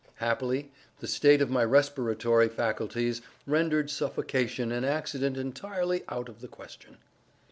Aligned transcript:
Happily 0.15 0.71
the 0.99 1.05
state 1.07 1.43
of 1.43 1.51
my 1.51 1.63
respiratory 1.63 2.49
faculties 2.49 3.21
rendered 3.45 3.91
suffocation 3.91 4.71
an 4.71 4.83
accident 4.83 5.37
entirely 5.37 6.03
out 6.09 6.27
of 6.27 6.41
the 6.41 6.47
question. 6.47 6.97